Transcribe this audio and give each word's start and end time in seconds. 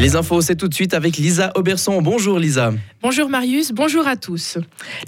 Les 0.00 0.16
infos, 0.16 0.40
c'est 0.40 0.56
tout 0.56 0.68
de 0.68 0.72
suite 0.72 0.94
avec 0.94 1.18
Lisa 1.18 1.52
Auberson. 1.56 2.00
Bonjour 2.00 2.38
Lisa. 2.38 2.72
Bonjour 3.02 3.28
Marius, 3.28 3.72
bonjour 3.72 4.06
à 4.06 4.16
tous. 4.16 4.56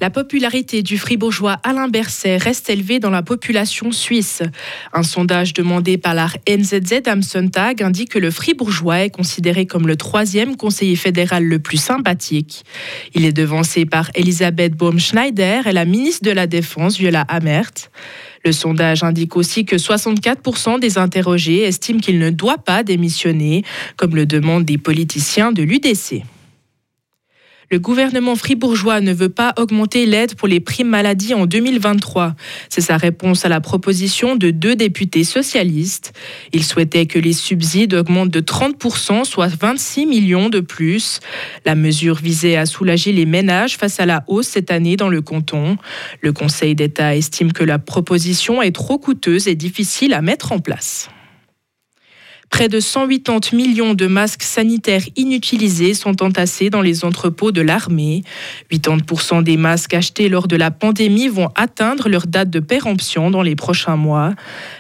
La 0.03 0.11
popularité 0.11 0.83
du 0.83 0.99
fribourgeois 0.99 1.57
Alain 1.63 1.89
Berset 1.89 2.37
reste 2.37 2.69
élevée 2.69 3.01
dans 3.01 3.09
la 3.09 3.23
population 3.23 3.91
suisse. 3.91 4.43
Un 4.93 5.03
sondage 5.03 5.55
demandé 5.55 5.97
par 5.97 6.15
la 6.15 6.29
NZZ 6.47 7.07
am 7.07 7.23
indique 7.81 8.11
que 8.11 8.19
le 8.19 8.31
fribourgeois 8.31 9.05
est 9.05 9.11
considéré 9.11 9.65
comme 9.65 9.87
le 9.87 9.97
troisième 9.97 10.57
conseiller 10.57 10.97
fédéral 10.97 11.45
le 11.45 11.59
plus 11.59 11.79
sympathique. 11.79 12.65
Il 13.15 13.25
est 13.25 13.33
devancé 13.33 13.87
par 13.87 14.11
Elisabeth 14.15 14.75
Baumschneider 14.75 15.63
et 15.65 15.73
la 15.73 15.87
ministre 15.87 16.27
de 16.27 16.33
la 16.33 16.47
Défense, 16.47 16.99
Viola 16.99 17.23
Amert. 17.23 17.73
Le 18.45 18.51
sondage 18.51 19.05
indique 19.05 19.37
aussi 19.37 19.65
que 19.65 19.77
64% 19.77 20.81
des 20.81 20.99
interrogés 20.99 21.63
estiment 21.63 22.01
qu'il 22.01 22.19
ne 22.19 22.31
doit 22.31 22.59
pas 22.59 22.83
démissionner, 22.83 23.63
comme 23.97 24.17
le 24.17 24.27
demandent 24.27 24.65
des 24.65 24.79
politiciens 24.83 25.53
de 25.53 25.63
l'UDC. 25.63 26.23
Le 27.73 27.79
gouvernement 27.79 28.37
fribourgeois 28.37 29.01
ne 29.01 29.15
veut 29.15 29.31
pas 29.31 29.55
augmenter 29.57 30.05
l'aide 30.05 30.35
pour 30.35 30.47
les 30.47 30.61
primes 30.61 30.91
maladie 30.91 31.33
en 31.33 31.47
2023. 31.47 32.35
C'est 32.69 32.83
sa 32.83 32.99
réponse 32.99 33.47
à 33.47 33.49
la 33.49 33.63
proposition 33.63 34.37
de 34.37 34.51
deux 34.51 34.77
députés 34.77 35.25
socialistes. 35.25 36.13
Ils 36.53 36.65
souhaitaient 36.65 37.07
que 37.07 37.19
les 37.19 37.33
subsides 37.33 37.95
augmentent 37.95 38.29
de 38.29 38.41
30%, 38.43 39.25
soit 39.25 39.49
26 39.49 40.05
millions 40.05 40.51
de 40.51 40.61
plus. 40.61 41.21
La 41.65 41.75
mesure 41.75 42.17
visait 42.17 42.57
à 42.57 42.67
soulager 42.67 43.11
les 43.11 43.25
ménages 43.25 43.79
face 43.79 44.01
à 44.01 44.05
la 44.05 44.23
hausse 44.27 44.49
cette 44.49 44.71
année 44.71 44.97
dans 44.97 45.09
le 45.09 45.23
canton. 45.23 45.79
Le 46.21 46.35
Conseil 46.35 46.75
d'État 46.75 47.17
estime 47.17 47.55
que 47.55 47.65
la 47.65 47.79
proposition 47.79 48.61
est 48.61 48.73
trop 48.73 48.99
coûteuse 48.99 49.49
et 49.49 49.55
difficile 49.55 50.13
à 50.13 50.21
mettre 50.21 50.53
en 50.53 50.59
place. 50.59 51.09
Près 52.63 52.69
de 52.69 52.79
180 52.79 53.57
millions 53.57 53.95
de 53.95 54.07
masques 54.07 54.45
sanitaires 54.45 55.03
inutilisés 55.17 55.95
sont 55.95 56.23
entassés 56.23 56.71
dans 56.71 56.81
les 56.81 57.05
entrepôts 57.05 57.51
de 57.51 57.61
l'armée. 57.61 58.23
80% 58.71 59.43
des 59.43 59.57
masques 59.57 59.95
achetés 59.95 60.29
lors 60.29 60.47
de 60.47 60.55
la 60.55 60.71
pandémie 60.71 61.27
vont 61.27 61.49
atteindre 61.57 62.09
leur 62.09 62.29
date 62.29 62.51
de 62.51 62.61
péremption 62.61 63.33
dans 63.33 63.43
les 63.43 63.57
prochains 63.57 63.97
mois. 63.97 64.35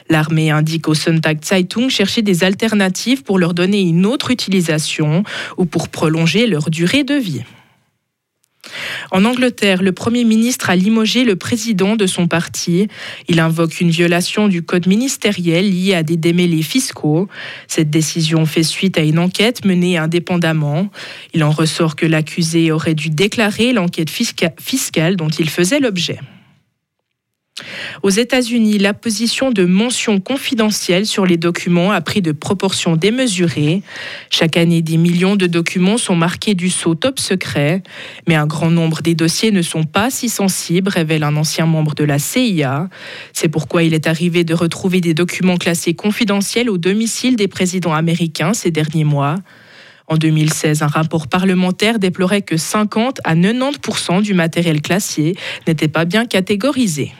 L'armée 0.08 0.52
indique 0.52 0.86
au 0.86 0.94
Sonntag 0.94 1.42
Zeitung 1.44 1.88
chercher 1.88 2.22
des 2.22 2.44
alternatives 2.44 3.24
pour 3.24 3.40
leur 3.40 3.52
donner 3.52 3.80
une 3.80 4.06
autre 4.06 4.30
utilisation 4.30 5.24
ou 5.56 5.64
pour 5.64 5.88
prolonger 5.88 6.46
leur 6.46 6.70
durée 6.70 7.02
de 7.02 7.14
vie. 7.14 7.42
En 9.10 9.24
Angleterre, 9.24 9.82
le 9.82 9.92
Premier 9.92 10.24
ministre 10.24 10.70
a 10.70 10.76
limogé 10.76 11.24
le 11.24 11.36
président 11.36 11.96
de 11.96 12.06
son 12.06 12.28
parti. 12.28 12.88
Il 13.28 13.40
invoque 13.40 13.80
une 13.80 13.90
violation 13.90 14.48
du 14.48 14.62
code 14.62 14.86
ministériel 14.86 15.70
lié 15.70 15.94
à 15.94 16.02
des 16.02 16.16
démêlés 16.16 16.62
fiscaux. 16.62 17.28
Cette 17.68 17.90
décision 17.90 18.46
fait 18.46 18.62
suite 18.62 18.98
à 18.98 19.02
une 19.02 19.18
enquête 19.18 19.64
menée 19.64 19.98
indépendamment. 19.98 20.90
Il 21.34 21.44
en 21.44 21.50
ressort 21.50 21.96
que 21.96 22.06
l'accusé 22.06 22.72
aurait 22.72 22.94
dû 22.94 23.10
déclarer 23.10 23.72
l'enquête 23.72 24.10
fiscale 24.10 25.16
dont 25.16 25.28
il 25.28 25.48
faisait 25.48 25.80
l'objet. 25.80 26.18
Aux 28.02 28.10
États-Unis, 28.10 28.78
la 28.78 28.94
position 28.94 29.52
de 29.52 29.64
mention 29.64 30.18
confidentielle 30.18 31.06
sur 31.06 31.24
les 31.24 31.36
documents 31.36 31.92
a 31.92 32.00
pris 32.00 32.20
de 32.20 32.32
proportions 32.32 32.96
démesurées. 32.96 33.82
Chaque 34.28 34.56
année, 34.56 34.82
des 34.82 34.96
millions 34.96 35.36
de 35.36 35.46
documents 35.46 35.98
sont 35.98 36.16
marqués 36.16 36.54
du 36.54 36.68
sceau 36.68 36.96
top 36.96 37.20
secret, 37.20 37.84
mais 38.26 38.34
un 38.34 38.46
grand 38.48 38.70
nombre 38.72 39.02
des 39.02 39.14
dossiers 39.14 39.52
ne 39.52 39.62
sont 39.62 39.84
pas 39.84 40.10
si 40.10 40.28
sensibles, 40.28 40.90
révèle 40.90 41.22
un 41.22 41.36
ancien 41.36 41.64
membre 41.64 41.94
de 41.94 42.02
la 42.02 42.18
CIA. 42.18 42.88
C'est 43.32 43.48
pourquoi 43.48 43.84
il 43.84 43.94
est 43.94 44.08
arrivé 44.08 44.42
de 44.42 44.54
retrouver 44.54 45.00
des 45.00 45.14
documents 45.14 45.56
classés 45.56 45.94
confidentiels 45.94 46.70
au 46.70 46.78
domicile 46.78 47.36
des 47.36 47.46
présidents 47.46 47.94
américains 47.94 48.52
ces 48.52 48.72
derniers 48.72 49.04
mois. 49.04 49.36
En 50.08 50.16
2016, 50.16 50.82
un 50.82 50.88
rapport 50.88 51.28
parlementaire 51.28 52.00
déplorait 52.00 52.42
que 52.42 52.56
50 52.56 53.20
à 53.22 53.36
90 53.36 54.22
du 54.22 54.34
matériel 54.34 54.82
classé 54.82 55.36
n'était 55.68 55.86
pas 55.86 56.04
bien 56.04 56.26
catégorisé. 56.26 57.12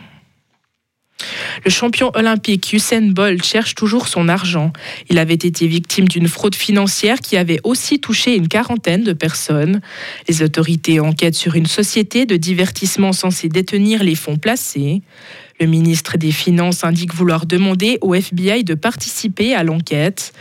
Le 1.65 1.71
champion 1.71 2.11
olympique 2.15 2.73
Usain 2.73 3.13
Bolt 3.13 3.45
cherche 3.45 3.77
toujours 3.77 4.09
son 4.09 4.29
argent. 4.29 4.73
Il 5.09 5.19
avait 5.19 5.35
été 5.35 5.69
victime 5.69 6.09
d'une 6.09 6.27
fraude 6.27 6.57
financière 6.57 7.21
qui 7.21 7.37
avait 7.37 7.61
aussi 7.63 8.01
touché 8.01 8.35
une 8.35 8.49
quarantaine 8.49 9.05
de 9.05 9.13
personnes. 9.13 9.81
Les 10.29 10.43
autorités 10.43 10.99
enquêtent 10.99 11.37
sur 11.37 11.55
une 11.55 11.67
société 11.67 12.27
de 12.27 12.37
divertissement 12.37 13.13
censée 13.13 13.49
détenir 13.49 14.03
les 14.03 14.17
fonds 14.17 14.39
placés. 14.39 15.03
Le 15.61 15.69
ministre 15.69 16.19
des 16.19 16.33
Finances 16.33 16.83
indique 16.83 17.15
vouloir 17.15 17.47
demander 17.47 17.99
au 18.01 18.15
FBI 18.15 18.65
de 18.65 18.75
participer 18.75 19.55
à 19.55 19.63
l'enquête. 19.63 20.33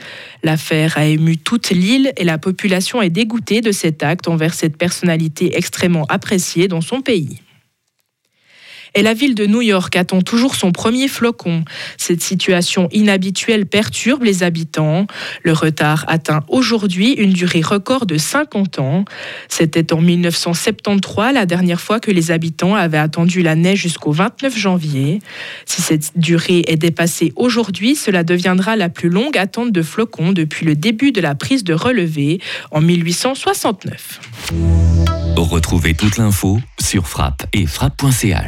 L'affaire 0.42 0.98
a 0.98 1.06
ému 1.06 1.38
toute 1.38 1.70
l'île 1.70 2.14
et 2.18 2.24
la 2.24 2.40
population 2.40 3.00
est 3.00 3.12
dégoûtée 3.12 3.62
de 3.62 3.72
cet 3.72 4.02
acte 4.02 4.28
envers 4.28 4.56
cette 4.56 4.76
personnalité 4.76 5.56
extrêmement 5.56 6.06
appréciée 6.09 6.68
dans 6.68 6.82
son 6.82 7.02
pays. 7.02 7.42
Et 8.94 9.03
la 9.03 9.13
ville 9.13 9.35
de 9.35 9.46
New 9.46 9.62
York 9.62 9.96
attend 9.96 10.22
toujours 10.22 10.56
son 10.56 10.72
premier 10.72 11.07
flocon. 11.07 11.63
Cette 11.97 12.22
situation 12.22 12.90
inhabituelle 12.91 13.66
perturbe 13.66 14.24
les 14.24 14.44
habitants. 14.44 15.07
Le 15.44 15.53
retard 15.53 16.03
atteint 16.07 16.44
aujourd'hui 16.50 17.13
une 17.13 17.31
durée 17.31 17.62
record 17.62 18.06
de 18.06 18.18
50 18.18 18.79
ans. 18.79 19.06
C'était 19.47 19.94
en 19.94 20.02
1973 20.02 21.34
la 21.34 21.46
dernière 21.46 21.79
fois 21.79 22.00
que 22.00 22.12
les 22.12 22.31
habitants 22.31 22.75
avaient 22.75 22.97
attendu 22.97 23.41
la 23.41 23.56
neige 23.56 23.79
jusqu'au 23.79 24.12
29 24.12 24.57
janvier. 24.57 25.19
Si 25.66 25.81
cette 25.81 26.18
durée 26.18 26.63
est 26.68 26.78
dépassée 26.78 27.31
aujourd'hui, 27.35 27.96
cela 27.96 28.23
deviendra 28.23 28.75
la 28.75 28.90
plus 28.90 29.09
longue 29.09 29.38
attente 29.38 29.72
de 29.72 29.81
flocons 29.81 30.34
depuis 30.34 30.66
le 30.66 30.75
début 30.75 31.12
de 31.12 31.22
la 31.22 31.35
prise 31.35 31.63
de 31.63 31.73
relevé 31.73 32.40
en 32.72 32.81
1869. 32.81 34.19
Retrouvez 35.38 35.94
toute 35.94 36.18
l'info 36.18 36.59
sur 36.79 37.08
frappe 37.08 37.46
et 37.52 37.66
frappe.ch. 37.66 38.38